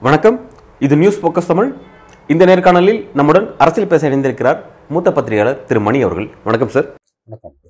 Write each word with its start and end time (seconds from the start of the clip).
வணக்கம். 0.00 0.50
இது 0.78 0.96
news 0.96 1.20
focus 1.20 1.46
Tamil. 1.46 1.74
இந்த 2.26 2.46
நேர்காணலில் 2.46 3.14
நம்முடன் 3.14 3.56
அரசியல் 3.58 3.88
பேச 3.88 4.08
இணைந்திருக்கிறார் 4.08 4.62
மூத்த 4.88 5.12
பத்திரிகையாளர் 5.12 5.64
திரு 5.64 5.80
மணி 5.80 6.02
அவர்கள். 6.02 6.30
வணக்கம் 6.44 6.68
சார். 6.68 6.84
வணக்கம். 7.24 7.63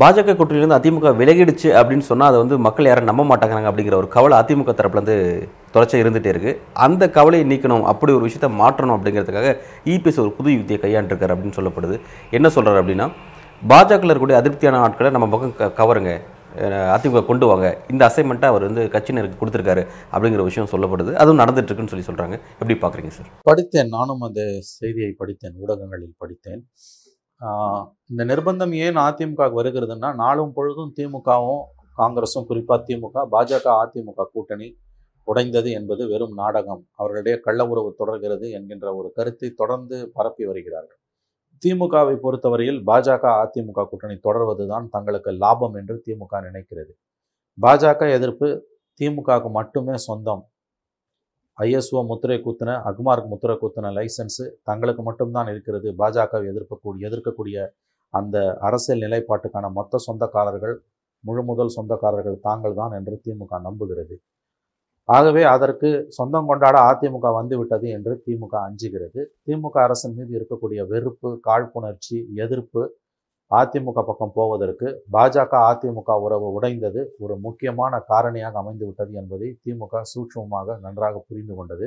பாஜக 0.00 0.36
கூட்டணியிலிருந்து 0.36 0.76
அதிமுக 0.76 1.16
விலகிடுச்சு 1.16 1.62
அப்படின்னு 1.62 1.98
சொன்னால் 1.98 2.28
அதை 2.28 2.40
வந்து 2.40 2.58
மக்கள் 2.58 2.86
யாரும் 2.86 3.04
நம்ப 3.04 3.36
மாட்டாங்க 3.36 3.72
அப்படிங்கிற 3.72 3.94
ஒரு 3.94 4.08
கவலை 4.08 4.38
அதிமுக 4.38 4.72
தரப்புலேருந்து 4.72 5.48
தொடர்ச்சியாக 5.70 6.08
இருந்துகிட்டே 6.08 6.12
இருந்துட்டே 6.12 6.26
இருக்கு. 6.26 6.60
அந்த 6.72 7.10
கவலையை 7.10 7.58
நீக்கணும் 7.58 7.82
அப்படி 7.82 8.12
ஒரு 8.12 8.22
விஷயத்தை 8.22 8.58
மாற்றணும் 8.58 8.92
அப்படிங்கிறதுக்காக 8.92 9.56
இபிஎஸ் 9.84 10.20
ஒரு 10.20 10.32
புது 10.32 10.52
யுக்தியை 10.52 10.82
கையாண்டிருக்காரு 10.82 11.36
அப்படின்னு 11.36 11.56
சொல்லப்படுது. 11.56 12.00
என்ன 12.30 12.48
சொல்கிறார் 12.48 12.84
அப்படின்னா 12.84 13.12
பாஜகவில் 13.68 14.10
இருக்கக்கூடிய 14.10 14.36
அதிருப்தியான 14.36 14.76
ஆட்களை 14.76 15.12
நம்ம 15.12 15.38
பக்கம் 15.38 15.74
க- 15.74 15.84
கவருங்க. 15.84 16.20
அதிமுக 16.60 17.26
கொண்டு 17.26 17.46
வாங்க. 17.46 17.78
இந்த 17.90 18.12
அசைன்மெண்ட்டை 18.16 18.44
அவர் 18.44 18.64
வந்து 18.64 18.88
கட்சியினருக்கு 18.92 19.32
கொடுத்துருக்காரு 19.40 19.86
அப்படிங்கிற 20.12 20.42
விஷயம் 20.42 20.68
சொல்லப்படுது. 20.72 21.12
அதுவும் 21.12 21.38
நடந்துட்டுருக்குன்னு 21.38 21.86
சொல்லி 21.86 22.04
சொல்கிறாங்க 22.04 22.38
எப்படி 22.60 22.74
பார்க்குறீங்க 22.74 23.08
சார் 23.08 23.26
படித்தேன். 23.42 23.88
நானும் 23.88 24.20
அந்த 24.20 24.40
செய்தியை 24.60 25.14
படித்தேன் 25.16 25.52
ஊடகங்களில் 25.60 26.14
படித்தேன். 26.18 26.68
இந்த 28.10 28.22
நிர்பந்தம் 28.30 28.72
ஏன் 28.86 28.98
அதிமுக 29.04 29.46
வருகிறதுன்னா 29.58 30.08
நாளும் 30.14 30.52
பொழுதும் 30.52 30.92
திமுகவும் 30.98 31.62
காங்கிரஸும் 31.98 32.46
குறிப்பாக 32.48 32.80
திமுக 32.88 33.26
பாஜக 33.34 33.66
அதிமுக 33.82 34.26
கூட்டணி 34.32 34.68
உடைந்தது 35.28 35.70
என்பது 35.70 36.02
வெறும் 36.12 36.34
நாடகம். 36.40 36.82
அவர்களுடைய 36.92 37.34
கள்ள 37.40 37.60
உறவு 37.66 37.90
தொடர்கிறது 38.00 38.46
என்கின்ற 38.50 38.86
ஒரு 38.94 39.08
கருத்தை 39.16 39.48
தொடர்ந்து 39.60 39.96
பரப்பி 40.16 40.44
வருகிறார்கள். 40.44 41.00
திமுகவை 41.62 42.14
பொறுத்தவரையில் 42.24 42.80
பாஜக 42.88 43.24
அதிமுக 43.42 43.86
கூட்டணி 43.90 44.16
தொடர்வதுதான் 44.26 44.86
தங்களுக்கு 44.94 45.30
லாபம் 45.42 45.76
என்று 45.80 45.96
திமுக 46.06 46.40
நினைக்கிறது. 46.48 46.92
பாஜக 47.58 48.10
எதிர்ப்பு 48.16 48.48
திமுகவுக்கு 49.00 49.50
மட்டுமே 49.50 49.96
சொந்தம். 50.08 50.42
ஐஎஸ்ஓ 51.58 52.00
முத்திரை 52.10 52.36
குத்தின 52.44 52.70
அக்மார்க் 52.90 53.28
முத்திரை 53.32 53.54
குத்தின 53.60 53.90
லைசன்ஸு 53.96 54.44
தங்களுக்கு 54.68 55.02
மட்டும்தான் 55.08 55.48
இருக்கிறது. 55.52 55.88
பாஜகவை 56.00 56.46
எதிர்க்கக்கூடிய 56.52 57.06
எதிர்க்கக்கூடிய 57.08 57.56
அந்த 58.14 58.36
அரசியல் 58.68 59.02
நிலைப்பாட்டுக்கான 59.04 59.70
மொத்த 59.78 60.00
சொந்தக்காரர்கள் 60.06 60.74
முழு 61.24 61.42
முதல் 61.50 61.74
சொந்தக்காரர்கள் 61.76 62.38
தாங்கள் 62.46 62.78
தான் 62.80 62.92
என்று 62.98 63.14
திமுக 63.24 63.60
நம்புகிறது. 63.66 64.16
ஆகவே 65.08 65.42
அதற்கு 65.54 65.88
சொந்தம் 66.18 66.48
கொண்டாட 66.50 66.76
அதிமுக 66.90 67.26
வந்துவிட்டது 67.38 67.86
என்று 67.96 68.12
திமுக 68.26 68.54
அஞ்சுகிறது. 68.68 69.20
திமுக 69.46 69.76
அரசின் 69.86 70.14
மீது 70.18 70.32
இருக்கக்கூடிய 70.38 70.80
வெறுப்பு 70.92 71.30
காழ்ப்புணர்ச்சி 71.48 72.18
எதிர்ப்பு 72.44 72.82
அதிமுக 73.50 74.00
பக்கம் 74.08 74.34
போவதற்கு 74.36 74.86
பாஜக 75.14 75.52
அதிமுக 75.70 76.12
உறவு 76.26 76.46
உடைந்தது 76.56 77.00
ஒரு 77.24 77.34
முக்கியமான 77.46 78.00
காரணியாக 78.10 78.54
அமைந்து 78.62 78.84
விட்டது 78.88 79.12
என்பதை 79.20 79.48
திமுக 79.64 80.02
சூட்சமமாக 80.12 80.76
நன்றாக 80.84 81.22
புரிந்து 81.28 81.54
கொண்டது. 81.58 81.86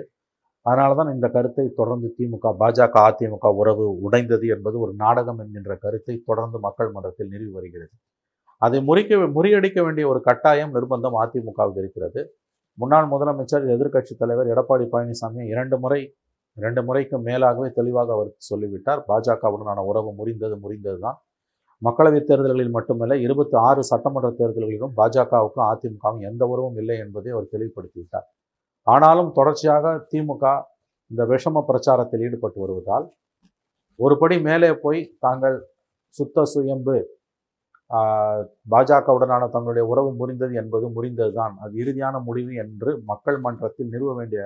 அதனால 0.66 0.96
தான் 1.00 1.12
இந்த 1.16 1.28
கருத்தை 1.36 1.66
தொடர்ந்து 1.80 2.08
திமுக 2.18 2.48
பாஜக 2.62 2.96
அதிமுக 3.10 3.52
உறவு 3.62 3.86
உடைந்தது 4.08 4.48
என்பது 4.56 4.78
ஒரு 4.86 4.94
நாடகம் 5.04 5.40
என்கின்ற 5.44 5.74
கருத்தை 5.86 6.16
தொடர்ந்து 6.30 6.60
மக்கள் 6.68 6.94
மன்றத்தில் 6.96 7.32
நிறுவி 7.34 7.52
வருகிறது. 7.58 7.94
அதை 8.62 8.80
முறிக்க 8.90 9.18
முறியடிக்க 9.38 9.80
வேண்டிய 9.88 10.06
ஒரு 10.12 10.20
கட்டாயம் 10.30 10.74
நிர்பந்தம் 10.76 11.18
அதிமுகவுக்கு 11.24 11.82
இருக்கிறது. 11.84 12.22
முன்னாள் 12.78 13.08
முதலமைச்சர் 13.14 13.66
எதிர்க்கட்சி 13.76 14.14
தலைவர் 14.16 14.52
எடப்பாடி 14.54 14.86
பழனிசாமி 14.94 15.44
இரண்டு 15.54 15.78
முறை 15.84 16.02
இரண்டு 16.58 16.82
முறைக்கு 16.88 17.18
மேலாகவே 17.28 17.70
தெளிவாக 17.80 18.12
அவர் 18.18 18.30
சொல்லிவிட்டார். 18.50 19.02
பாஜகவுடனான 19.10 19.80
உறவு 19.92 20.12
முறிந்தது 20.20 20.56
முறிந்தது 20.64 21.00
தான் 21.06 21.18
மக்களவைத் 21.82 22.28
தேர்தல்களில் 22.30 22.76
மட்டுமல்ல 22.76 23.16
இருபத்தி 23.26 23.56
ஆறு 23.68 23.82
சட்டமன்ற 23.84 24.30
தேர்தல்களிலும் 24.40 24.94
பாஜகவுக்கும் 25.00 25.68
அதிமுகவும் 25.72 26.24
எந்த 26.30 26.44
உறவும் 26.54 26.78
இல்லை 26.82 26.98
என்பதை 27.04 27.32
அவர் 27.32 27.52
தெளிவுபடுத்திவிட்டார். 27.54 28.28
ஆனாலும் 28.88 29.32
தொடர்ச்சியாக 29.38 29.86
திமுக 30.12 30.46
இந்த 31.12 31.24
விஷம 31.34 31.64
பிரச்சாரத்தில் 31.70 32.24
ஈடுபட்டு 32.28 32.60
வருவதால் 32.64 33.06
ஒருபடி 34.00 34.38
மேலே 34.48 34.70
போய் 34.84 35.00
தாங்கள் 35.26 35.58
சுத்த 36.18 36.44
சுயம்பு 36.54 36.96
பாஜகவுடனான 38.74 39.44
தங்களுடைய 39.54 39.84
உறவு 39.92 40.10
முறிந்தது 40.20 40.54
என்பது 40.62 40.86
முறிந்ததுதான். 40.96 41.54
அது 41.64 41.74
இறுதியான 41.84 42.16
முடிவு 42.24 42.54
என்று 42.64 42.92
மக்கள் 43.12 43.38
மன்றத்தில் 43.46 43.92
நிறுவ 43.94 44.14
வேண்டிய 44.20 44.42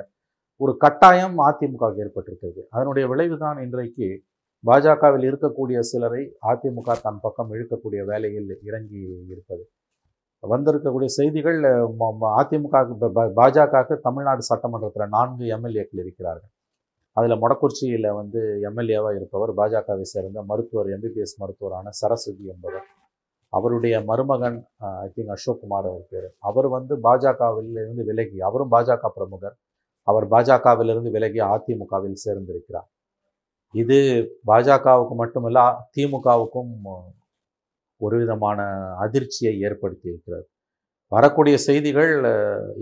ஒரு 0.61 0.73
கட்டாயம் 0.83 1.37
அதிமுகவுக்கு 1.47 2.01
ஏற்பட்டிருக்கிறது. 2.05 2.61
அதனுடைய 2.75 3.05
விளைவுதான் 3.11 3.59
இன்றைக்கு 3.65 4.07
பாஜகவில் 4.65 5.35
இருக்கக்கூடிய 5.35 5.79
சிலரை 5.79 6.35
அதிமுக 6.47 7.01
தன் 7.01 7.19
பக்கம் 7.21 7.53
இழுக்கக்கூடிய 7.53 8.05
வேலையில் 8.05 8.59
இறங்கி 8.63 9.25
இருப்பது. 9.27 9.69
வந்திருக்கக்கூடிய 10.49 11.05
செய்திகள் 11.05 11.61
ம- 11.61 11.95
ம- 11.99 12.15
அதிமுக 12.21 12.95
பாஜகவுக்கு 13.35 13.99
தமிழ்நாடு 13.99 14.41
சட்டமன்றத்தில் 14.41 15.07
நான்கு 15.07 15.43
எம்எல்ஏக்கள் 15.43 15.99
இருக்கிறார்கள். 15.99 16.49
அதில் 17.11 17.41
மொடக்குறிச்சியில் 17.41 18.13
வந்து 18.13 18.59
எம்எல்ஏவாக 18.61 19.15
இருப்பவர் 19.15 19.53
பாஜகவை 19.55 20.01
சேர்ந்த 20.01 20.43
மருத்துவர் 20.43 20.87
எம்பிபிஎஸ் 20.87 21.37
மருத்துவரான 21.37 21.89
சரஸ்வதி 21.89 22.45
என்பவர். 22.45 22.83
அவருடைய 23.49 24.01
மருமகன் 24.01 24.65
ஐ 24.77 25.09
திங்க் 25.15 25.29
அசோக் 25.29 25.59
குமார் 25.61 25.85
அவர் 25.85 26.07
பேர். 26.09 26.35
அவர் 26.39 26.67
வந்து 26.67 26.97
பாஜகவிலிருந்து 27.03 28.03
விலகி 28.03 28.39
அவரும் 28.39 28.71
பாஜக 28.71 29.07
பிரமுகர். 29.07 29.55
அவர் 30.03 30.29
பாஜகவிலிருந்து 30.29 31.11
விலகி 31.11 31.39
அதிமுகவில் 31.39 32.15
சேர்ந்திருக்கிறார். 32.25 32.89
இது 33.73 33.97
பாஜகவுக்கு 34.49 35.15
மட்டுமல்ல 35.21 35.59
திமுகவுக்கும் 35.95 36.73
ஒரு 38.05 38.15
விதமான 38.21 38.59
அதிர்ச்சியை 39.03 39.53
ஏற்படுத்தி 39.67 40.07
இருக்கிறது. 40.11 40.45
வரக்கூடிய 41.13 41.55
செய்திகள் 41.67 42.11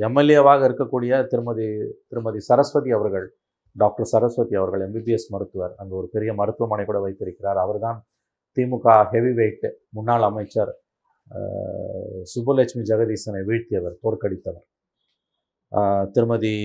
எம்எல்ஏவாக 0.07 0.61
இருக்கக்கூடிய 0.69 1.13
திருமதி 1.31 1.67
திருமதி 2.09 2.39
சரஸ்வதி 2.49 2.91
அவர்கள் 2.97 3.27
டாக்டர் 3.75 4.09
சரஸ்வதி 4.13 4.55
அவர்கள் 4.59 4.83
எம்பிபிஎஸ் 4.87 5.27
மருத்துவர் 5.33 5.73
அங்கே 5.79 5.93
ஒரு 5.99 6.07
பெரிய 6.15 6.31
மருத்துவமனை 6.39 6.83
கூட 6.89 6.99
வைத்திருக்கிறார். 7.05 7.59
அவர்தான் 7.65 7.99
திமுக 8.57 8.87
ஹெவி 9.13 9.33
வெயிட் 9.39 9.67
முன்னாள் 9.97 10.25
அமைச்சர் 10.29 10.71
சுப்புலட்சுமி 12.31 12.83
ஜெகதீசனை 12.91 13.41
வீழ்த்தியவர் 13.49 13.95
தோற்கடித்தவர். 14.03 14.65
திருமதி 16.15 16.55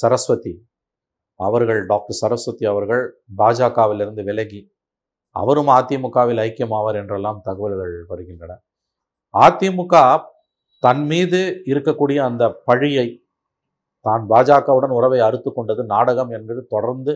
சரஸ்வதி 0.00 0.54
அவர்கள் 1.40 1.80
டாக்டர் 1.86 2.18
சரஸ்வதி 2.22 2.64
அவர்கள் 2.72 3.02
பாஜகவிலிருந்து 3.38 4.22
விலகி 4.28 4.60
அவரும் 5.36 5.70
அதிமுகவில் 5.76 6.42
ஐக்கியமாவார் 6.46 6.98
என்றெல்லாம் 7.00 7.40
தகவல்கள் 7.46 7.94
வருகின்றன. 8.10 8.52
அதிமுக 9.34 9.94
தன் 10.82 11.02
மீது 11.06 11.40
இருக்கக்கூடிய 11.70 12.18
அந்த 12.28 12.44
பழியை 12.68 13.06
தான் 14.04 14.24
பாஜகவுடன் 14.30 14.94
உறவை 14.98 15.18
அறுத்து 15.28 15.50
கொண்டது 15.52 15.82
நாடகம் 15.94 16.30
என்பது 16.30 16.60
தொடர்ந்து 16.74 17.12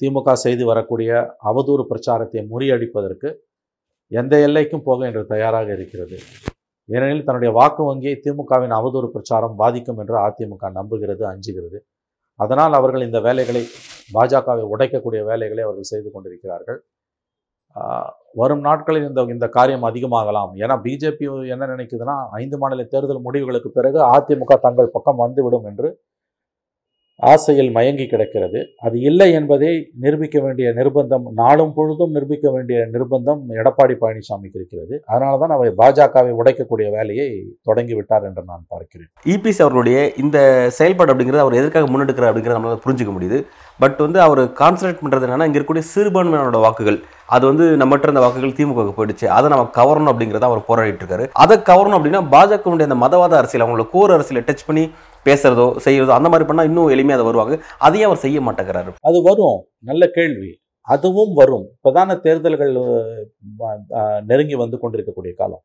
திமுக 0.00 0.32
செய்து 0.44 0.64
வரக்கூடிய 0.70 1.10
அவதூறு 1.50 1.82
பிரச்சாரத்தை 1.90 2.40
முறியடிப்பதற்கு 2.52 3.28
எந்த 4.12 4.34
எல்லைக்கும் 4.46 4.84
போக 4.86 5.06
என்று 5.06 5.22
தயாராக 5.26 5.68
இருக்கிறது. 5.76 6.16
ஏனெனில் 6.88 7.24
தன்னுடைய 7.24 7.50
வாக்கு 7.58 7.82
வங்கியை 7.88 8.14
திமுகவின் 8.24 8.74
அவதூறு 8.78 9.08
பிரச்சாரம் 9.14 9.58
பாதிக்கும் 9.60 10.00
என்று 10.02 10.16
அதிமுக 10.26 10.70
நம்புகிறது 10.78 11.24
அஞ்சுகிறது. 11.32 11.78
அதனால் 12.40 12.74
அவர்கள் 12.80 13.06
இந்த 13.08 13.18
வேலைகளை 13.26 13.62
பாஜகவை 14.16 14.64
உடைக்கக்கூடிய 14.74 15.20
வேலைகளை 15.30 15.62
அவர்கள் 15.66 15.90
செய்து 15.92 16.08
கொண்டிருக்கிறார்கள். 16.14 16.78
வரும் 18.40 18.62
நாட்களில் 18.68 19.06
இந்த 19.10 19.22
இந்த 19.34 19.46
காரியம் 19.56 19.86
அதிகமாகலாம். 19.90 20.52
ஏன்னா 20.62 20.74
பிஜேபி 20.86 21.26
என்ன 21.54 21.68
நினைக்குதுன்னா 21.74 22.16
ஐந்து 22.42 22.56
மாநில 22.62 22.84
தேர்தல் 22.94 23.24
முடிவுகளுக்கு 23.26 23.70
பிறகு 23.78 23.98
அதிமுக 24.14 24.56
தங்கள் 24.66 24.94
பக்கம் 24.96 25.22
வந்துவிடும் 25.24 25.66
என்று 25.70 25.88
ஆசையில் 27.30 27.70
மயங்கி 27.76 28.06
கிடக்கிறது. 28.12 28.60
அது 28.86 28.96
இல்லை 29.08 29.28
என்பதை 29.38 29.70
நிரூபிக்க 30.04 30.38
வேண்டிய 30.40 30.68
நிர்பந்தம் 30.78 31.26
நாளும் 31.40 31.72
பொழுதும் 31.76 32.14
நிரூபிக்க 32.16 32.50
வேண்டிய 32.50 32.78
நிர்பந்தம் 32.94 33.42
எடப்பாடி 33.60 33.96
பழனிசாமிக்கு 34.02 34.58
இருக்கிறது. 34.60 34.94
அதனால 35.12 35.38
தான் 35.42 35.54
அவர் 35.56 35.70
பாஜகவை 35.82 36.32
உடைக்கக்கூடிய 36.40 36.88
வேலையை 36.98 37.28
தொடங்கி 37.68 37.94
விட்டார் 37.98 38.26
என்று 38.28 38.44
நான் 38.50 38.64
பார்க்கிறேன். 38.68 39.10
இபிஎஸ் 39.34 39.62
அவர்களுடைய 39.64 39.98
இந்த 40.24 40.38
செயல்பாடு 40.78 41.12
அப்படிங்கிறது 41.12 41.44
அவர் 41.44 41.58
எதற்காக 41.60 41.90
முன்னெடுக்கிறார் 41.92 42.30
அப்படிங்கிறத 42.32 42.58
நம்மளால 42.58 42.82
புரிஞ்சுக்க 42.86 43.14
முடியுது. 43.18 43.40
பட் 43.80 43.98
வந்து 44.04 44.18
அவர் 44.26 44.40
கான்சன்ட்ரேட் 44.60 45.02
பண்ணுறது 45.02 45.26
என்னன்னா 45.26 45.46
இங்கே 45.48 45.58
இருக்கக்கூடிய 45.58 45.84
சிறுபான்மையினரோட 45.92 46.58
வாக்குகள். 46.64 46.98
அது 47.34 47.44
வந்து 47.50 47.64
நம்மகிட்ட 47.80 48.06
இருந்த 48.08 48.22
வாக்குகள் 48.24 48.56
திமுகவுக்கு 48.58 48.94
போயிடுச்சு. 48.98 49.26
அதை 49.36 49.46
நம்ம 49.52 49.68
கவரணும் 49.78 50.10
அப்படிங்கிறத 50.12 50.48
அவர் 50.50 50.66
போராடிட்டு 50.68 51.02
இருக்காரு 51.04 51.26
அதை 51.44 51.56
கவரணும் 51.70 51.98
அப்படின்னா 51.98 52.22
பாஜகவுடைய 52.34 52.88
அந்த 52.90 52.98
மதவாத 53.04 53.36
அரசியல் 53.40 53.64
அவங்களோட 53.64 53.86
கோர் 53.94 54.14
அரசியலை 54.16 54.42
டச் 54.48 54.66
பண்ணி 54.68 54.84
பேசுறதோ 55.26 55.66
செய்யறதோ 55.86 56.14
அந்த 56.18 56.28
மாதிரி 56.32 56.46
பண்ணால் 56.48 56.68
இன்னும் 56.70 56.92
எளிமையாக 56.94 57.18
அதை 57.18 57.26
வருவாங்க. 57.30 57.56
அதையும் 57.86 58.08
அவர் 58.10 58.24
செய்ய 58.24 58.40
மாட்டேங்கிறாரு. 58.48 58.92
அது 59.10 59.18
வரும். 59.28 59.58
நல்ல 59.90 60.06
கேள்வி. 60.18 60.50
அதுவும் 60.88 61.34
வரும். 61.40 61.66
பிரதான 61.84 62.14
தேர்தல்கள் 62.24 62.72
நெருங்கி 64.30 64.56
வந்து 64.62 64.76
கொண்டிருக்கக்கூடிய 64.82 65.32
காலம். 65.40 65.62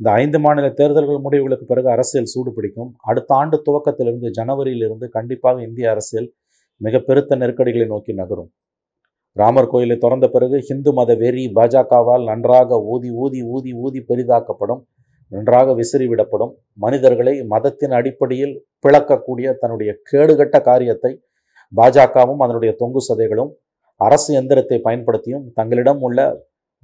இந்த 0.00 0.10
ஐந்து 0.22 0.38
மாநில 0.44 0.66
தேர்தல்கள் 0.80 1.24
முடிவுகளுக்கு 1.24 1.64
பிறகு 1.70 1.88
அரசியல் 1.94 2.30
சூடு 2.32 2.50
பிடிக்கும் 2.56 2.90
அடுத்த 3.10 3.30
ஆண்டு 3.40 3.56
துவக்கத்திலிருந்து 3.66 4.28
ஜனவரியிலிருந்து 4.38 5.06
கண்டிப்பாக 5.16 5.62
இந்திய 5.68 5.88
அரசியல் 5.90 6.28
மிக 6.80 6.98
பெருத்த 6.98 7.36
நெருக்கடிகளை 7.36 7.86
நோக்கி 7.86 8.12
நகரும். 8.12 8.50
ராமர் 9.36 9.70
கோயிலை 9.72 9.96
திறந்த 9.96 10.26
பிறகு 10.28 10.56
ஹிந்து 10.68 10.90
மத 10.92 11.14
வெறி 11.14 11.44
பாஜகவால் 11.56 12.24
நன்றாக 12.30 12.78
ஊதி 12.92 13.10
ஊதி 13.22 13.40
ஊதி 13.54 13.72
ஊதி 13.84 14.00
பெரிதாக்கப்படும் 14.08 14.80
நன்றாக 15.32 15.74
விசிறிவிடப்படும் 15.74 16.52
மனிதர்களை 16.78 17.34
மதத்தின் 17.52 17.94
அடிப்படையில் 17.98 18.54
பிளக்கக்கூடிய 18.84 19.48
தன்னுடைய 19.58 19.90
கேடுகட்ட 20.10 20.56
காரியத்தை 20.60 21.12
பாஜகவும் 21.72 22.40
அதனுடைய 22.40 22.72
தொங்கு 22.78 23.00
சதைகளும் 23.00 23.52
அரசு 24.00 24.30
எந்திரத்தை 24.34 24.78
பயன்படுத்தியும் 24.78 25.44
தங்களிடம் 25.52 26.00
உள்ள 26.00 26.20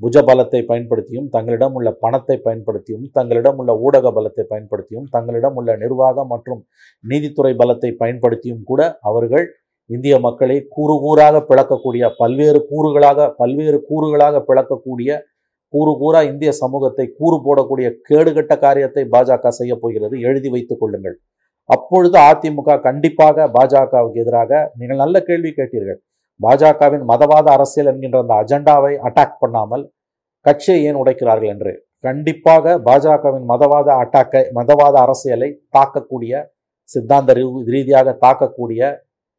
புஜ 0.00 0.16
பலத்தை 0.22 0.60
பயன்படுத்தியும் 0.62 1.28
தங்களிடம் 1.28 1.74
உள்ள 1.76 1.88
பணத்தை 2.00 2.36
பயன்படுத்தியும் 2.38 3.06
தங்களிடம் 3.10 3.58
உள்ள 3.60 3.72
ஊடக 3.78 4.10
பலத்தை 4.10 4.44
பயன்படுத்தியும் 4.50 5.06
தங்களிடம் 5.06 5.56
உள்ள 5.60 5.76
நிர்வாகம் 5.76 6.28
மற்றும் 6.28 6.60
நீதித்துறை 7.04 7.52
பலத்தை 7.54 7.90
பயன்படுத்தியும் 8.02 8.64
கூட 8.64 8.82
அவர்கள் 9.02 9.46
இந்திய 9.90 10.14
மக்களை 10.26 10.56
கூறு 10.74 10.94
கூறாக 11.04 11.36
பிளக்கக்கூடிய 11.48 12.04
பல்வேறு 12.20 12.60
கூறுகளாக 12.70 13.28
பல்வேறு 13.40 13.78
கூறுகளாக 13.88 14.42
பிளக்கக்கூடிய 14.48 15.10
கூறு 15.74 15.92
கூறா 16.00 16.20
இந்திய 16.30 16.50
சமூகத்தை 16.62 17.04
கூறு 17.18 17.36
போடக்கூடிய 17.46 17.86
கேடுகட்ட 18.08 18.52
காரியத்தை 18.64 19.02
பாஜக 19.14 19.50
செய்ய 19.58 19.72
போகிறது. 19.82 20.14
எழுதி 20.28 20.48
வைத்துக் 20.54 20.80
கொள்ளுங்கள். 20.82 21.16
அப்பொழுது 21.70 22.18
அதிமுக 22.30 22.76
கண்டிப்பாக 22.88 23.46
பாஜகவுக்கு 23.56 24.20
எதிராக 24.24 24.52
நீங்கள் 24.78 25.02
நல்ல 25.02 25.16
கேள்வி 25.28 25.50
கேட்டீர்கள். 25.50 25.98
பாஜகவின் 26.40 27.04
மதவாத 27.10 27.46
அரசியல் 27.56 27.90
என்கின்ற 27.92 28.18
அந்த 28.24 28.34
அஜெண்டாவை 28.42 28.92
அட்டாக் 29.08 29.40
பண்ணாமல் 29.42 29.84
கட்சியை 30.46 30.80
ஏன் 30.88 31.00
உடைக்கிறார்கள் 31.02 31.52
என்று. 31.54 31.72
கண்டிப்பாக 32.04 32.74
பாஜகவின் 32.88 33.46
மதவாத 33.52 33.88
அட்டாக்கை 34.02 34.42
மதவாத 34.58 34.96
அரசியலை 35.04 35.48
தாக்கக்கூடிய 35.76 36.42
சித்தாந்த 36.90 37.32
ரீதியாக 37.72 38.08
தாக்கக்கூடிய 38.24 38.80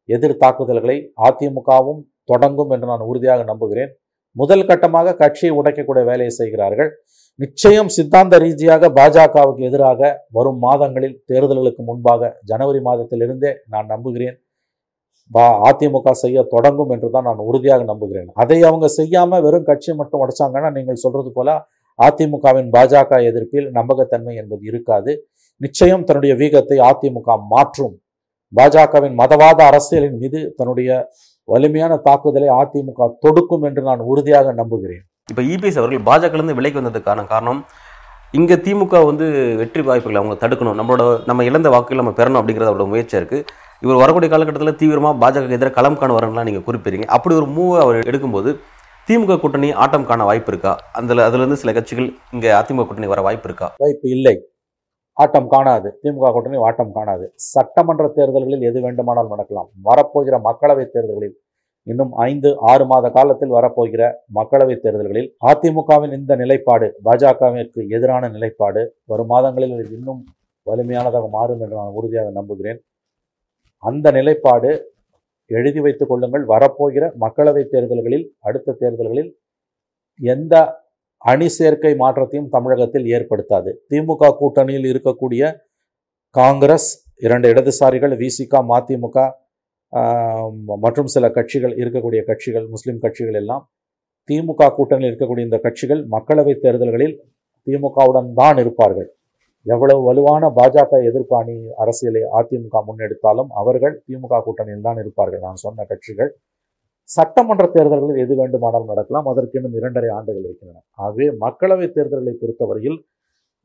எதிர் 0.08 0.40
தாக்குதல்களை 0.42 0.96
அதிமுகவும் 1.28 2.00
தொடங்கும் 2.30 2.72
என்று 2.74 2.86
நான் 2.90 3.08
உறுதியாக 3.10 3.42
நம்புகிறேன். 3.50 3.92
முதல் 4.36 4.66
கட்டமாக 4.70 5.14
கட்சியை 5.22 5.52
உடைக்கக்கூடிய 5.58 6.02
வேலையை 6.10 6.32
செய்கிறார்கள். 6.40 6.90
நிச்சயம் 7.40 7.90
சித்தாந்த 7.96 8.34
ரீதியாக 8.44 8.88
பாஜகவுக்கு 8.98 9.62
எதிராக 9.68 10.10
வரும் 10.36 10.60
மாதங்களில் 10.66 11.16
தேர்தல்களுக்கு 11.30 11.82
முன்பாக 11.90 12.30
ஜனவரி 12.50 12.80
மாதத்திலிருந்தே 12.86 13.52
நான் 13.72 13.90
நம்புகிறேன். 13.94 14.36
பா 15.30 15.46
அதிமுக 15.68 16.12
செய்ய 16.22 16.42
தொடங்கும் 16.52 16.92
என்று 16.94 17.08
தான் 17.14 17.26
நான் 17.28 17.46
உறுதியாக 17.48 17.82
நம்புகிறேன். 17.90 18.28
அதை 18.42 18.58
அவங்க 18.68 18.86
செய்யாமல் 18.98 19.42
வெறும் 19.46 19.66
கட்சியை 19.70 19.94
மட்டும் 20.00 20.22
உடைச்சாங்கன்னா 20.24 20.70
நீங்கள் 20.76 21.02
சொல்றது 21.04 21.32
போல 21.36 21.48
அதிமுகவின் 21.98 22.70
பாஜக 22.74 23.20
எதிர்ப்பில் 23.30 23.68
நம்பகத்தன்மை 23.78 24.34
என்பது 24.42 24.62
இருக்காது. 24.70 25.12
நிச்சயம் 25.60 26.04
தன்னுடைய 26.08 26.34
வீகத்தை 26.42 26.76
அதிமுக 26.90 27.36
மாற்றும். 27.54 27.94
பாஜகவின் 28.56 29.16
மதவாத 29.20 29.60
அரசியலின் 29.70 30.18
மீது 30.22 30.40
தன்னுடைய 30.58 30.90
வலிமையான 31.48 31.92
தாக்குதலை 32.06 32.48
அதிமுக 32.60 33.06
தொடுக்கும் 33.24 33.64
என்று 33.68 33.82
நான் 33.88 34.02
உறுதியாக 34.12 34.52
நம்புகிறேன். 34.60 35.04
இப்போ 35.30 35.42
இபிஎஸ் 35.52 35.78
அவர்கள் 35.80 36.08
பாஜகலேருந்து 36.08 36.56
விலைக்கு 36.58 36.80
வந்ததுக்கான 36.80 37.24
காரணம் 37.32 37.60
இங்கே 38.38 38.56
திமுக 38.64 38.96
வந்து 39.10 39.26
வெற்றி 39.60 39.82
வாய்ப்புகளை 39.88 40.18
அவங்க 40.20 40.34
தடுக்கணும். 40.42 40.76
நம்மளோட 40.80 41.04
நம்ம 41.28 41.44
இழந்த 41.50 41.68
வாக்குகள் 41.74 42.00
நம்ம 42.02 42.12
பெறணும் 42.18 42.40
அப்படிங்கிறது 42.40 42.70
அவரோட 42.72 42.86
முயற்சியாக 42.92 43.20
இருக்குது 43.22 43.44
இவர் 43.84 44.00
வரக்கூடிய 44.02 44.28
காலகட்டத்தில் 44.32 44.78
தீவிரமாக 44.80 45.16
பாஜக 45.22 45.56
எதிராக 45.56 45.74
களம் 45.78 45.98
காண 46.00 46.12
வரணும்லாம் 46.16 46.48
நீங்கள் 46.48 46.66
குறிப்பிடுறீங்க. 46.68 47.06
அப்படி 47.16 47.34
ஒரு 47.40 47.48
மூவ் 47.56 47.74
அவர் 47.84 47.98
எடுக்கும்போது 48.10 48.52
திமுக 49.08 49.36
கூட்டணி 49.42 49.68
ஆட்டம் 49.82 50.06
காண 50.10 50.22
வாய்ப்பு 50.30 50.50
இருக்கா? 50.52 50.72
அதில் 50.98 51.26
அதுலேருந்து 51.26 51.60
சில 51.62 51.72
கட்சிகள் 51.76 52.08
இங்கே 52.36 52.50
அதிமுக 52.60 52.86
கூட்டணி 52.88 53.10
வர 53.12 53.20
வாய்ப்பு 53.26 53.48
இருக்கா? 53.50 53.68
வாய்ப்பு 53.84 54.08
இல்லை. 54.16 54.34
ஆட்டம் 55.18 55.48
காணாது. 55.48 55.88
திமுக 56.02 56.30
கூட்டணி 56.34 56.58
ஆட்டம் 56.68 56.94
காணாது. 56.96 57.26
சட்டமன்ற 57.52 58.04
தேர்தல்களில் 58.16 58.66
எது 58.70 58.78
வேண்டுமானாலும் 58.80 59.32
நடக்கலாம். 59.34 59.68
வரப்போகிற 59.88 60.36
மக்களவைத் 60.48 60.92
தேர்தல்களில் 60.94 61.36
இன்னும் 61.86 62.12
ஐந்து 62.28 62.48
ஆறு 62.70 62.84
மாத 62.86 63.06
காலத்தில் 63.10 63.54
வரப்போகிற 63.56 64.02
மக்களவைத் 64.38 64.82
தேர்தல்களில் 64.84 65.28
அதிமுகவின் 65.50 66.14
இந்த 66.18 66.32
நிலைப்பாடு 66.36 66.88
பாஜகவிற்கு 67.06 67.80
எதிரான 67.96 68.28
நிலைப்பாடு 68.28 68.82
வரும் 69.10 69.30
மாதங்களில் 69.34 69.74
இன்னும் 69.96 70.20
வலிமையானதாக 70.66 71.26
மாறும் 71.36 71.60
என்று 71.64 71.76
நான் 71.80 71.96
உறுதியாக 71.98 72.30
நம்புகிறேன். 72.30 72.80
அந்த 73.82 74.10
நிலைப்பாடு 74.18 74.70
எழுதி 75.50 75.80
வைத்துக் 75.80 76.10
கொள்ளுங்கள். 76.10 76.44
வரப்போகிற 76.54 77.04
மக்களவைத் 77.24 77.72
தேர்தல்களில் 77.74 78.26
அடுத்த 78.48 78.76
தேர்தல்களில் 78.82 79.30
எந்த 80.20 80.54
அணி 81.24 81.48
சேர்க்கை 81.56 81.92
மாற்றத்தையும் 82.02 82.50
தமிழகத்தில் 82.54 83.06
ஏற்படுத்தாது. 83.16 83.70
திமுக 83.90 84.32
கூட்டணியில் 84.40 84.88
இருக்கக்கூடிய 84.92 85.42
காங்கிரஸ் 86.34 86.88
இரண்டு 87.26 87.46
இடதுசாரிகள் 87.52 88.14
விசிக 88.22 88.62
மதிமுக 88.70 89.18
மற்றும் 90.84 91.10
சில 91.14 91.26
கட்சிகள் 91.36 91.74
இருக்கக்கூடிய 91.80 92.20
கட்சிகள் 92.30 92.66
முஸ்லீம் 92.74 93.02
கட்சிகள் 93.04 93.38
எல்லாம் 93.42 93.62
திமுக 94.28 94.70
கூட்டணியில் 94.78 95.10
இருக்கக்கூடிய 95.10 95.48
இந்த 95.48 95.58
கட்சிகள் 95.66 96.00
மக்களவைத் 96.14 96.62
தேர்தல்களில் 96.64 97.14
திமுகவுடன் 97.66 98.28
தான் 98.40 98.58
இருப்பார்கள். 98.62 99.08
எவ்வளவு 99.66 100.00
வலுவான 100.08 100.44
பாஜக 100.58 101.00
எதிர்ப்பு 101.10 101.34
அணி 101.40 101.56
அரசியலை 101.82 102.22
அதிமுக 102.38 102.82
முன்னெடுத்தாலும் 102.88 103.50
அவர்கள் 103.60 103.94
திமுக 104.06 104.40
கூட்டணியில் 104.46 104.86
தான் 104.88 105.00
இருப்பார்கள். 105.02 105.42
நான் 105.46 105.62
சொன்ன 105.64 105.84
கட்சிகள் 105.90 106.30
சட்டமன்ற 107.08 107.64
தேர்தல்களில் 107.74 108.22
எது 108.24 108.34
வேண்டுமானாலும் 108.36 108.90
நடக்கலாம். 108.90 109.28
அதற்கு 109.32 109.56
இன்னும் 109.58 109.76
இரண்டரை 109.78 110.10
ஆண்டுகள் 110.16 110.46
இருக்கின்றன. 110.48 110.82
ஆகவே 111.04 111.28
மக்களவைத் 111.44 111.94
தேர்தல்களை 111.96 112.34
பொறுத்தவரையில் 112.40 112.98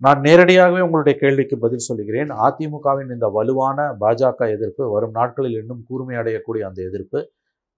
நான் 0.01 0.21
நேரடியாகவே 0.21 0.81
உங்களுடைய 0.81 1.15
கேள்விக்கு 1.19 1.55
பதில் 1.57 1.85
சொல்கிறேன். 1.87 2.31
அதிமுகவின் 2.45 3.11
இந்த 3.15 3.27
வலுவான 3.27 3.79
பாஜக 3.99 4.49
எதிர்ப்பு 4.55 4.83
வரும் 4.91 5.11
நாட்களில் 5.11 5.57
இன்னும் 5.61 5.83
கூர்மையடையக்கூடிய 5.89 6.63
அந்த 6.69 6.79
எதிர்ப்பு 6.89 7.19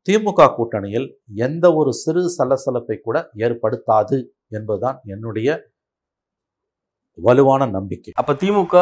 திமுக 0.07 0.47
கூட்டணியில் 0.57 1.07
எந்த 1.47 1.65
ஒரு 1.73 1.91
சிறு 2.03 2.23
சலசலப்பை 2.37 2.97
கூட 2.99 3.17
ஏற்படுத்தாது 3.45 4.17
என்பதுதான் 4.47 4.97
என்னுடைய 5.05 5.49
வலுவான 7.17 7.67
நம்பிக்கை. 7.67 8.13
அப்போ 8.15 8.33
திமுக 8.33 8.75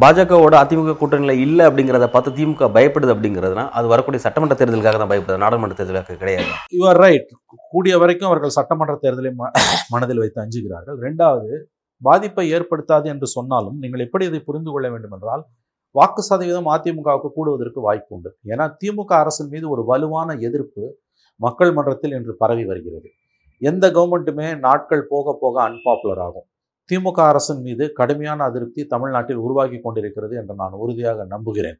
பாஜகவோட 0.00 0.54
அதிமுக 0.54 0.96
கூட்டணியில் 0.96 1.30
இல்லை 1.30 1.66
அப்படிங்கிறத 1.66 2.06
பார்த்து 2.06 2.30
திமுக 2.30 2.70
பயப்படுது 2.76 3.14
அப்படிங்கிறதுனா 3.14 3.68
அது 3.68 3.86
வரக்கூடிய 3.86 4.22
சட்டமன்ற 4.22 4.64
தேர்தலுக்காக 4.64 4.98
தான் 4.98 5.08
பயப்படுது. 5.08 5.36
நாடாளுமன்ற 5.36 5.84
தேர்தலுக்காக 5.84 6.16
கிடையாது. 6.16 6.44
யூ 6.70 6.88
ஆர் 6.88 6.96
ரைட் 6.96 7.28
கூடிய 7.70 7.98
வரைக்கும் 7.98 8.28
அவர்கள் 8.28 8.48
சட்டமன்ற 8.48 8.98
தேர்தலை 9.02 9.32
ம- 9.38 9.50
மனதில் 9.88 10.18
வைத்து 10.18 10.40
அஞ்சுகிறார்கள். 10.40 10.96
ரெண்டாவது 11.00 11.62
பாதிப்பை 12.02 12.54
ஏற்படுத்தாது 12.54 13.04
என்று 13.04 13.26
சொன்னாலும் 13.26 13.78
நீங்கள் 13.78 14.00
எப்படி 14.00 14.26
இதை 14.26 14.40
புரிந்து 14.40 14.70
கொள்ள 14.70 14.90
வேண்டும் 14.90 15.12
என்றால் 15.12 15.44
வாக்கு 15.90 16.22
சதவீதம் 16.22 16.66
அதிமுகவுக்கு 16.66 17.28
கூடுவதற்கு 17.36 17.80
வாய்ப்பு 17.80 18.14
உண்டு. 18.14 18.36
ஏன்னா 18.46 18.76
திமுக 18.84 19.12
அரசின் 19.14 19.48
மீது 19.48 19.70
ஒரு 19.70 19.84
வலுவான 19.84 20.34
எதிர்ப்பு 20.34 20.96
மக்கள் 21.36 21.72
மன்றத்தில் 21.72 22.12
இன்று 22.12 22.36
பரவி 22.36 22.64
வருகிறது. 22.64 23.10
எந்த 23.58 23.90
கவர்மெண்ட்டுமே 23.90 24.58
நாட்கள் 24.58 25.06
போக 25.08 25.38
போக 25.40 25.68
அன்பாப்புலர் 25.68 26.18
ஆகும். 26.18 26.46
திமுக 26.92 27.18
அரசின் 27.30 27.62
மீது 27.66 27.84
கடுமையான 27.98 28.44
அதிருப்தி 28.50 28.82
தமிழ்நாட்டில் 28.92 29.42
உருவாகி 29.44 29.78
கொண்டிருக்கிறது 29.84 30.34
என்று 30.40 30.54
நான் 30.62 30.74
உறுதியாக 30.82 31.24
நம்புகிறேன். 31.34 31.78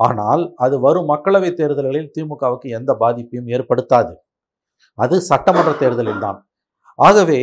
ஆனால் 0.00 0.42
அது 0.64 0.76
வரும் 0.84 1.08
மக்களவைத் 1.12 1.58
தேர்தல்களில் 1.60 2.10
திமுகவுக்கு 2.16 2.68
எந்த 2.78 2.90
பாதிப்பையும் 3.02 3.50
ஏற்படுத்தாது. 3.56 4.12
அது 4.98 5.16
சட்டமன்ற 5.30 5.72
தேர்தலில் 5.82 6.24
தான். 6.26 6.38
ஆகவே 6.98 7.40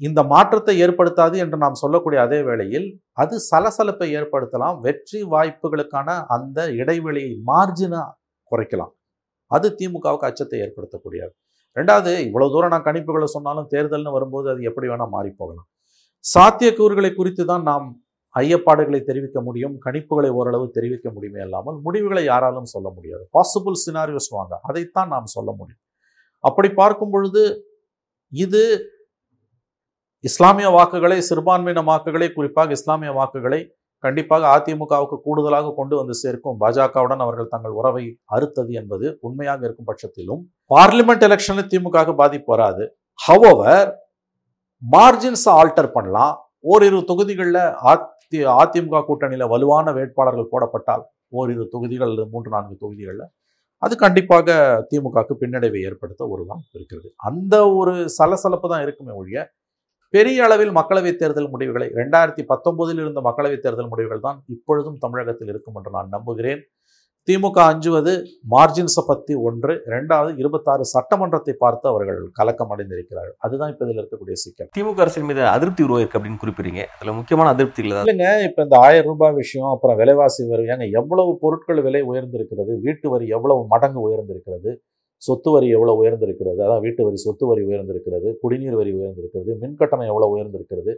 இந்த 0.00 0.20
மாற்றத்தை 0.32 0.74
ஏற்படுத்தாது 0.84 1.36
என்று 1.44 1.56
நாம் 1.62 1.80
சொல்லக்கூடிய 1.82 2.18
அதே 2.26 2.40
வேளையில் 2.48 2.86
அது 3.22 3.34
சலசலப்பை 3.50 4.08
ஏற்படுத்தலாம். 4.18 4.76
வெற்றி 4.86 5.20
வாய்ப்புகளுக்கான 5.32 6.08
அந்த 6.36 6.68
இடைவெளியை 6.82 7.32
மார்ஜினை 7.50 8.02
குறைக்கலாம். 8.52 8.92
அது 9.50 9.68
திமுகவுக்கு 9.80 10.28
அச்சத்தை 10.30 10.60
ஏற்படுத்தக்கூடியது. 10.66 11.32
ரெண்டாவது 11.76 12.12
இவ்வளோ 12.28 12.46
தூரம் 12.54 12.72
நான் 12.74 12.86
கணிப்புகளை 12.88 13.28
சொன்னாலும் 13.36 13.68
தேர்தல்னு 13.74 14.14
வரும்போது 14.16 14.46
அது 14.52 14.62
எப்படி 14.70 14.86
வேணால் 14.92 15.14
மாறி 15.16 15.30
போகலாம். 15.40 15.68
சாத்தியக்கூறுகளை 16.24 17.10
குறித்து 17.14 17.42
தான் 17.50 17.64
நாம் 17.70 17.86
ஐயப்பாடுகளை 18.34 19.00
தெரிவிக்க 19.08 19.38
முடியும் 19.46 19.74
கணிப்புகளை 19.84 20.30
ஓரளவு 20.38 20.66
தெரிவிக்க 20.76 21.08
முடியுமே 21.14 21.40
இல்லாமல் 21.46 21.76
முடிவுகளை 21.86 22.22
யாராலும் 22.32 22.70
சொல்ல 22.74 22.88
முடியாது. 22.96 23.24
பாசிபிள் 23.36 23.78
சினாரியோஸ் 23.84 24.30
வாங்க 24.36 24.54
அதைத்தான் 24.68 25.12
நாம் 25.14 25.32
சொல்ல 25.36 25.50
முடியும். 25.60 25.82
அப்படி 26.44 26.68
பார்க்கும் 26.80 27.12
பொழுது 27.14 27.42
இது 28.32 28.62
இஸ்லாமிய 30.24 30.68
வாக்குகளை 30.76 31.18
சிறுபான்மையின 31.28 31.84
வாக்குகளை 31.88 32.28
குறிப்பாக 32.36 32.72
இஸ்லாமிய 32.78 33.10
வாக்குகளை 33.18 33.60
கண்டிப்பாக 34.04 34.44
அதிமுகவுக்கு 34.56 35.16
கூடுதலாக 35.26 35.72
கொண்டு 35.78 35.94
வந்து 36.00 36.14
சேர்க்கும் 36.22 36.58
பாஜகவுடன் 36.62 37.22
அவர்கள் 37.24 37.52
தங்கள் 37.54 37.76
உறவை 37.80 38.04
அறுத்தது 38.34 38.72
என்பது 38.80 39.06
உண்மையாக 39.28 39.64
இருக்கும் 39.66 39.88
பட்சத்திலும் 39.90 40.42
பார்லிமெண்ட் 40.70 41.24
எலெக்ஷனில் 41.28 41.70
திமுக 41.72 42.14
பாதிப்பு 42.20 42.50
வராது. 42.54 42.84
ஹவவர் 43.18 43.88
மார்ஜின்ஸை 44.82 45.52
ஆல்டர் 45.60 45.94
பண்ணலாம். 45.96 46.34
ஓரிரு 46.72 46.98
தொகுதிகளில் 47.10 47.62
அதி 47.90 48.40
அதிமுக 48.60 49.02
கூட்டணியில் 49.08 49.50
வலுவான 49.52 49.92
வேட்பாளர்கள் 49.98 50.52
போடப்பட்டால் 50.52 51.04
ஓரிரு 51.38 51.64
தொகுதிகள் 51.74 52.14
மூன்று 52.32 52.50
நான்கு 52.54 52.74
தொகுதிகளில் 52.82 53.26
அது 53.82 53.94
கண்டிப்பாக 54.02 54.48
திமுகவுக்கு 54.90 55.34
பின்னடைவை 55.42 55.80
ஏற்படுத்த 55.88 56.22
ஒரு 56.34 56.42
வாய்ப்பு 56.48 56.76
இருக்கிறது. 56.78 57.08
அந்த 57.28 57.54
ஒரு 57.80 57.94
சலசலப்பு 58.16 58.68
தான் 58.72 58.84
இருக்குமே 58.86 59.12
ஒழிய 59.20 59.38
பெரிய 60.14 60.38
அளவில் 60.46 60.72
மக்களவைத் 60.78 61.20
தேர்தல் 61.20 61.50
முடிவுகளை 61.54 61.86
ரெண்டாயிரத்தி 62.00 62.42
பத்தொன்பதில் 62.52 63.00
இருந்த 63.02 63.20
மக்களவைத் 63.26 63.64
தேர்தல் 63.64 63.90
முடிவுகள் 63.92 64.24
தான் 64.26 64.38
இப்பொழுதும் 64.54 64.98
தமிழகத்தில் 65.04 65.50
இருக்கும் 65.52 65.76
என்று 65.78 65.90
நான் 65.96 66.14
நம்புகிறேன். 66.16 66.60
திமுக 67.28 67.58
அஞ்சுவது 67.70 68.12
மார்ஜின்ஸை 68.52 69.02
பற்றி 69.08 69.32
ஒன்று 69.48 69.72
ரெண்டாவது 69.94 70.30
இருபத்தாறு 70.42 70.84
சட்டமன்றத்தை 70.92 71.54
பார்த்து 71.62 71.86
அவர்கள் 71.90 72.20
கலக்கம் 72.38 72.70
அடைந்திருக்கிறார்கள். 72.74 73.36
அதுதான் 73.46 73.70
இப்போ 73.72 73.84
இதில் 73.86 74.00
இருக்கக்கூடிய 74.02 74.36
சிக்கல். 74.44 74.68
திமுக 74.76 75.02
அரசின் 75.04 75.28
மீது 75.30 75.42
அதிருப்தி 75.54 75.82
உருவாயிருக்கு 75.86 76.18
அப்படின்னு 76.18 76.40
குறிப்பிடுறீங்க. 76.44 76.84
அதுல 76.96 77.14
முக்கியமான 77.18 77.50
அதிருப்திகள் 77.54 77.92
ஏதாவது? 77.94 78.06
இல்லைங்க 78.06 78.30
இப்போ 78.48 78.62
இந்த 78.66 78.78
ஆயிரம் 78.86 79.10
ரூபாய் 79.12 79.36
விஷயம் 79.42 79.72
அப்புறம் 79.74 79.98
விலைவாசி 80.02 80.46
வரி 80.52 80.64
ஏங்க 80.74 80.88
எவ்வளவு 81.00 81.34
பொருட்கள் 81.42 81.82
விலை 81.88 82.02
உயர்ந்திருக்கிறது 82.12 82.74
வீட்டு 82.86 83.08
வரி 83.14 83.28
எவ்வளவு 83.38 83.62
மடங்கு 83.74 84.00
உயர்ந்திருக்கிறது 84.06 84.72
சொத்து 85.22 85.50
வரி 85.54 85.68
எவ்வளவு 85.76 86.00
உயர்ந்திருக்கிறது 86.02 86.60
அதான் 86.64 86.82
வீட்டு 86.84 87.02
வரி 87.06 87.18
சொத்து 87.26 87.44
வரி 87.50 87.62
உயர்ந்திருக்கிறது 87.68 88.28
குடிநீர் 88.42 88.76
வரி 88.80 88.92
உயர்ந்திருக்கிறது 88.98 89.52
மின்கட்டணம் 89.62 90.10
எவ்வளவு 90.12 90.34
உயர்ந்திருக்கிறது 90.36 90.92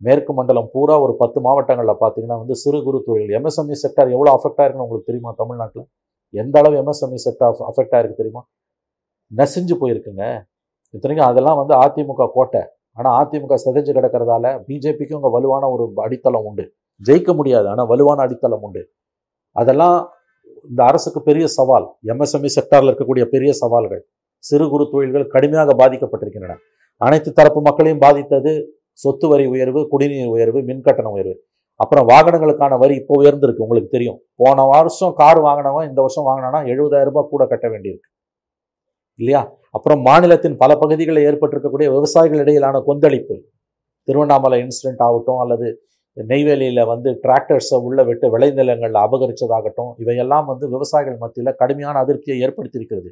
மேற்கு 0.00 0.32
மண்டலம் 0.32 0.68
பூரா 0.72 0.94
ஒரு 1.04 1.14
பத்து 1.22 1.38
மாவட்டங்களில் 1.46 2.00
பார்த்தீங்கன்னா 2.02 2.38
வந்து 2.42 2.54
சிறு 2.54 2.78
குறு 2.82 2.98
தொழில். 3.06 3.32
எம்எஸ்எம்இ 3.38 3.76
செக்டார் 3.82 4.12
எவ்வளோ 4.16 4.30
அஃபெக்ட் 4.36 4.60
ஆயிருக்குன்னு 4.60 4.86
உங்களுக்கு 4.86 5.08
தெரியுமா 5.10 5.32
தமிழ்நாட்டில்? 5.40 5.86
எந்த 6.34 6.56
அளவு 6.60 6.76
எம்எஸ்எம்இ 6.82 7.18
செக்டார் 7.26 7.64
அஃபெக்ட் 7.70 7.94
ஆயிருக்கு 7.96 8.20
தெரியுமா? 8.20 8.42
நெசிஞ்சு 9.38 9.74
போயிருக்குங்க. 9.82 10.24
இத்தனைக்கும் 10.94 11.28
அதெல்லாம் 11.30 11.58
வந்து 11.60 11.74
அதிமுக 11.84 12.28
கோட்டை. 12.36 12.62
ஆனால் 12.98 13.14
அதிமுக 13.20 13.56
சிதைஞ்சு 13.64 13.92
கிடக்கிறதால 13.98 14.46
பிஜேபிக்கும் 14.68 15.18
இங்கே 15.20 15.32
வலுவான 15.36 15.68
ஒரு 15.74 15.84
அடித்தளம் 16.06 16.46
உண்டு. 16.50 16.64
ஜெயிக்க 17.00 17.34
முடியாது 17.34 17.66
ஆனால் 17.68 17.86
வலுவான 17.86 18.22
அடித்தளம் 18.26 18.64
உண்டு. 18.66 18.82
அதெல்லாம் 19.56 19.96
இந்த 20.70 20.80
அரசுக்கு 20.84 21.20
பெரிய 21.28 21.44
சவால். 21.58 21.86
எம்எஸ்எம்இ 22.12 22.50
செக்டாரில் 22.58 22.90
இருக்கக்கூடிய 22.90 23.24
பெரிய 23.34 23.52
சவால்கள். 23.62 24.02
சிறு 24.44 24.64
குறு 24.72 24.84
தொழில்கள் 24.92 25.32
கடுமையாக 25.34 25.72
பாதிக்கப்பட்டிருக்கின்றன. 25.82 26.56
அனைத்து 27.00 27.30
தரப்பு 27.32 27.60
மக்களையும் 27.60 28.02
பாதித்தது 28.04 28.52
சொத்து 28.92 29.28
வரி 29.28 29.46
உயர்வு 29.46 29.80
குடிநீர் 29.88 30.26
உயர்வு 30.26 30.60
மின்கட்டண 30.60 31.08
உயர்வு. 31.16 31.34
அப்புறம் 31.80 32.08
வாகனங்களுக்கான 32.08 32.78
வரி 32.78 32.94
இப்போ 32.94 33.14
உயர்ந்திருக்கு 33.22 33.64
உங்களுக்கு 33.66 33.90
தெரியும். 33.90 34.18
போன 34.36 34.64
வருஷம் 34.64 35.12
கார் 35.12 35.38
வாங்கினவன் 35.38 35.88
இந்த 35.88 36.00
வருஷம் 36.00 36.26
வாங்கினானா 36.28 36.58
எழுபதாயிரம் 36.72 37.12
ரூபாய் 37.12 37.30
கூட 37.30 37.46
கட்ட 37.46 37.68
வேண்டியிருக்கு. 37.68 38.08
இல்லையா? 39.14 39.42
அப்புறம் 39.70 40.00
மாநிலத்தின் 40.00 40.56
பல 40.56 40.76
பகுதிகளில் 40.76 41.26
ஏற்பட்டிருக்கக்கூடிய 41.28 41.88
விவசாயிகள் 41.90 42.38
இடையிலான 42.38 42.80
கொந்தளிப்பு. 42.80 43.36
திருவண்ணாமலை 44.08 44.58
இன்சிடென்ட் 44.64 45.02
ஆகட்டும் 45.06 45.38
அல்லது 45.38 45.66
நெய்வேலியில் 46.16 46.84
வந்து 46.84 47.10
டிராக்டர்ஸை 47.24 47.76
உள்ள 47.82 48.02
விட்டு 48.02 48.38
விளைநிலங்களில் 48.38 49.00
அபகரித்ததாகட்டும் 49.06 49.90
இவையெல்லாம் 49.98 50.46
வந்து 50.46 50.68
விவசாயிகள் 50.68 51.16
மத்தியில் 51.16 51.54
கடுமையான 51.56 51.98
அதிருப்தியை 52.04 52.38
ஏற்படுத்தியிருக்கிறது. 52.46 53.10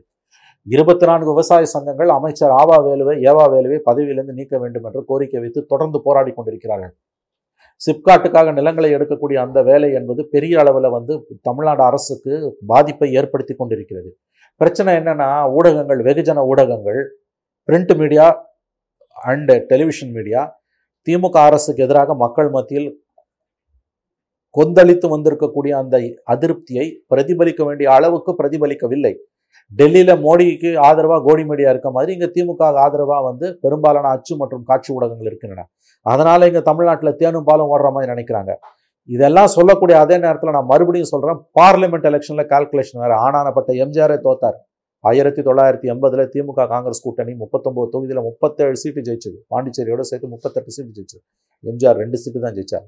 இருபத்தி 0.66 1.04
நான்கு 1.08 1.28
விவசாய 1.32 1.66
சங்கங்கள் 1.72 2.10
அமைச்சர் 2.16 2.52
ஆவா 2.60 2.76
வேலுவை 2.86 3.14
ஏவா 3.30 3.44
வேலுவை 3.52 3.78
பதவியிலிருந்து 3.86 4.34
நீக்க 4.38 4.54
வேண்டும் 4.62 4.86
என்று 4.88 5.00
கோரிக்கை 5.10 5.40
வைத்து 5.44 5.60
தொடர்ந்து 5.72 5.98
போராடி 6.06 6.32
கொண்டிருக்கிறார்கள். 6.32 6.92
சிப்காட்டுக்காக 7.82 8.52
நிலங்களை 8.58 8.88
எடுக்கக்கூடிய 8.96 9.38
அந்த 9.46 9.58
வேலை 9.68 9.88
என்பது 9.98 10.22
பெரிய 10.34 10.54
அளவில் 10.62 10.88
வந்து 10.96 11.14
தமிழ்நாடு 11.48 11.82
அரசுக்கு 11.88 12.32
பாதிப்பை 12.72 13.08
ஏற்படுத்தி 13.20 13.54
கொண்டிருக்கிறது. 13.54 14.10
பிரச்சனை 14.60 14.92
என்னன்னா 15.00 15.28
ஊடகங்கள் 15.56 16.00
வெகுஜன 16.08 16.44
ஊடகங்கள் 16.50 17.00
print 17.68 17.94
media 18.00 18.26
and 19.16 19.56
television 19.70 20.12
media 20.16 20.42
DMK 21.06 21.36
அரசுக்கு 21.48 21.84
எதிராக 21.86 22.14
மக்கள் 22.24 22.50
மத்தியில் 22.56 22.90
கொந்தளித்து 24.54 25.06
வந்திருக்கக்கூடிய 25.14 25.72
அந்த 25.82 25.96
அதிருப்தியை 26.34 26.86
பிரதிபலிக்க 27.12 27.62
வேண்டிய 27.68 27.88
அளவுக்கு 27.96 28.30
பிரதிபலிக்கவில்லை. 28.40 29.14
டெல்லியில 29.78 30.12
மோடிக்கு 30.26 30.71
ஆதரவா 30.88 31.17
கோடிமேடியாக 31.26 31.75
இருக்க 31.75 31.90
மாதிரி 31.97 32.11
இங்கே 32.17 32.28
திமுக 32.37 32.71
ஆதரவாக 32.85 33.23
வந்து 33.28 33.47
பெரும்பாலான 33.64 34.11
அச்சு 34.17 34.35
மற்றும் 34.43 34.64
காட்சி 34.71 34.90
ஊடகங்கள் 34.97 35.31
இருக்கின்றன. 35.31 35.64
அதனால் 36.12 36.49
இங்கே 36.50 36.62
தமிழ்நாட்டில் 36.71 37.19
தேனும் 37.23 37.49
பாலும் 37.49 37.73
ஓடுற 37.75 37.90
மாதிரி 37.97 38.12
நினைக்கிறாங்க. 38.14 38.52
இதெல்லாம் 39.17 39.50
சொல்லக்கூடிய 39.57 39.97
அதே 40.05 40.17
நேரத்தில் 40.23 40.57
நான் 40.57 40.71
மறுபடியும் 40.71 41.11
சொல்கிறேன் 41.12 41.38
பார்லிமெண்ட் 41.59 42.09
எலெக்ஷனில் 42.11 42.49
கால்குலேஷன் 42.52 43.02
வேற. 43.05 43.12
ஆனானப்பட்ட 43.26 43.71
எம்ஜிஆரே 43.85 44.17
தோத்தார். 44.26 44.59
ஆயிரத்தி 45.09 45.40
தொள்ளாயிரத்தி 45.47 45.88
எண்பதுல 45.93 46.23
திமுக 46.33 46.67
காங்கிரஸ் 46.73 47.02
கூட்டணி 47.05 47.33
முப்பத்தொம்போது 47.43 47.88
தொகுதியில் 47.95 48.26
முப்பத்தேழு 48.28 48.78
சீட்டு 48.83 49.00
ஜெயிச்சது. 49.09 49.38
பாண்டிச்சேரியோட 49.52 50.05
சேர்த்து 50.11 50.33
முப்பத்தெட்டு 50.35 50.71
சீட்டு 50.76 50.93
ஜெயிச்சது. 50.97 51.23
எம்ஜிஆர் 51.71 52.00
ரெண்டு 52.02 52.19
சீட்டு 52.23 52.40
தான் 52.45 52.57
ஜெயிச்சார். 52.59 52.87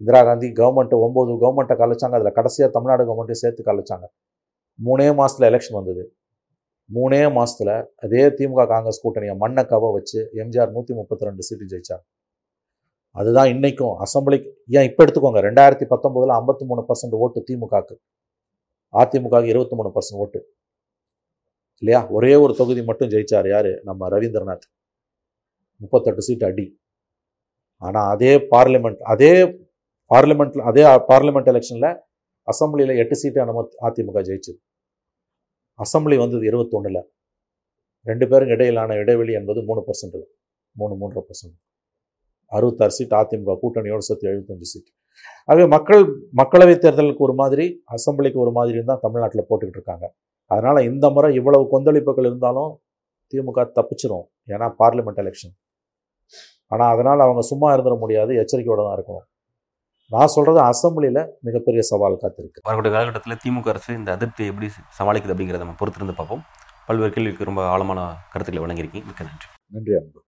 இந்திரா 0.00 0.20
காந்தி 0.28 0.48
கவர்மெண்ட் 0.60 0.94
ஒம்பது 1.06 1.32
கவர்மெண்ட்டை 1.42 1.76
கலைச்சாங்க. 1.82 2.14
அதில் 2.18 2.36
கடைசியாக 2.38 2.70
தமிழ்நாடு 2.76 3.02
கவர்மெண்ட்டையும் 3.08 3.42
சேர்த்து 3.44 3.62
கலைச்சாங்க. 3.70 4.04
மூணே 4.86 5.06
மாதத்தில் 5.18 5.48
எலெக்ஷன் 5.50 5.78
வந்தது. 5.78 6.02
மூணே 6.96 7.20
மாதத்தில் 7.36 7.74
அதே 8.04 8.22
திமுக 8.38 8.62
காங்கிரஸ் 8.72 9.02
கூட்டணியை 9.04 9.34
மண்ணை 9.42 9.62
கவ 9.72 9.90
வச்சு 9.96 10.18
எம்ஜிஆர் 10.42 10.74
நூற்றி 10.76 10.92
முப்பத்தி 11.00 11.26
ரெண்டு 11.28 11.44
சீட்டு 11.48 11.70
ஜெயிச்சார். 11.72 12.02
அதுதான் 13.20 13.50
இன்றைக்கும் 13.52 13.94
அசம்பிளிக்கு 14.04 14.50
ஏன் 14.76 14.86
இப்போ 14.88 15.00
எடுத்துக்கோங்க 15.04 15.40
ரெண்டாயிரத்தி 15.48 15.86
பத்தொம்போதில் 15.92 16.34
ஐம்பத்தி 16.38 16.64
மூணு 16.70 16.82
பர்சன்ட் 16.88 17.16
ஓட்டு 17.24 17.40
திமுகக்கு. 17.48 17.96
அதிமுக 19.00 19.42
இருபத்தி 19.52 19.74
மூணு 19.78 19.90
பர்சன்ட் 19.96 20.20
ஓட்டு. 20.24 20.40
இல்லையா? 21.82 22.00
ஒரே 22.16 22.32
ஒரு 22.44 22.52
தொகுதி 22.60 22.82
மட்டும் 22.88 23.10
ஜெயிச்சார் 23.12 23.48
யார்? 23.54 23.70
நம்ம 23.88 24.08
ரவீந்திரநாத். 24.14 24.66
முப்பத்தெட்டு 25.82 26.24
சீட்டு 26.28 26.44
அடி. 26.48 26.66
ஆனால் 27.86 28.08
அதே 28.14 28.32
பார்லிமெண்ட் 28.54 29.00
அதே 29.12 29.32
பார்லிமெண்ட்டில் 30.10 30.66
அதே 30.70 30.82
பார்லிமெண்ட் 31.10 31.50
எலெக்ஷனில் 31.52 31.90
அசம்பிளியில் 32.48 33.00
எட்டு 33.02 33.16
சீட்டு 33.22 33.46
நம்ம 33.48 33.62
அதிமுக 33.88 34.20
ஜெயிச்சது. 34.28 34.58
அசம்பிளி 35.84 36.16
வந்தது 36.22 36.44
இருபத்தொன்னுல. 36.50 37.00
ரெண்டு 38.06 38.26
பேரும் 38.30 38.52
இடையிலான 38.54 38.94
இடைவெளி 39.02 39.32
என்பது 39.40 39.60
மூணு 39.68 39.82
பர்சன்ட் 39.88 40.18
மூணு 40.76 40.94
மூன்றரை 41.00 41.22
பர்சன்ட் 41.28 41.56
அறுபத்தாறு 42.52 42.94
சீட் 42.96 43.14
அதிமுக 43.20 43.54
கூட்டணியோடு 43.62 44.04
சேர்த்து 44.08 44.28
எழுபத்தஞ்சு 44.32 44.68
சீட் 44.72 44.90
ஆகவே 45.50 45.64
மக்கள் 45.74 46.02
மக்களவைத் 46.40 46.82
தேர்தலுக்கு 46.84 47.24
ஒரு 47.26 47.34
மாதிரி 47.40 47.64
அசம்பிளிக்கு 47.96 48.38
ஒரு 48.44 48.52
மாதிரி 48.58 48.78
தான் 48.90 49.02
தமிழ்நாட்டில் 49.04 49.46
போட்டுக்கிட்டு 49.48 49.80
இருக்காங்க. 49.80 50.06
அதனால் 50.50 50.80
இந்த 50.90 51.06
முறை 51.16 51.30
இவ்வளவு 51.40 51.64
கொந்தளிப்புகள் 51.74 52.28
இருந்தாலும் 52.30 52.72
திமுக 53.32 53.60
தப்பிச்சிடும் 53.78 54.26
ஏன்னா 54.54 54.66
பார்லிமெண்ட் 54.80 55.20
எலெக்ஷன் 55.22 55.54
ஆனால் 56.72 56.90
அதனால் 56.94 57.24
அவங்க 57.26 57.42
சும்மா 57.50 57.68
இருந்துட 57.74 57.96
முடியாது 58.02 58.32
எச்சரிக்கையோடு 58.42 58.82
தான் 58.86 58.96
இருக்கணும். 58.98 59.26
நான் 60.10 60.26
சொல்றது 60.26 60.60
அசம்பிளியில் 60.60 61.26
மிகப்பெரிய 61.40 61.82
சவால் 61.82 62.18
காத்திருக்கு. 62.22 62.60
வரக்கூடிய 62.62 62.94
காலகட்டத்தில் 62.94 63.36
திமுக 63.44 63.68
அரசு 63.68 63.94
இந்த 63.94 64.12
அதிருப்தியை 64.12 64.50
எப்படி 64.50 64.68
சமாளிக்குது 64.98 65.34
அப்படிங்கிறத 65.34 65.58
நம்ம 65.58 65.74
பொறுத்திருந்து 65.80 66.16
பார்ப்போம். 66.16 66.42
பல்வேறு 66.86 67.12
கேள்விக்கு 67.12 67.44
ரொம்ப 67.44 67.68
ஆழமான 67.68 68.14
கருத்துக்களை 68.32 68.60
வழங்கியிருக்கீங்க. 68.62 69.04
மிக்க 69.04 69.24
நன்றி. 69.24 69.46
நன்றி 69.66 69.94
அன்பு. 69.94 70.22